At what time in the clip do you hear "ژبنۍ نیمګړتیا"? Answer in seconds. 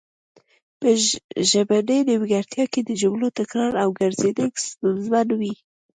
1.49-2.65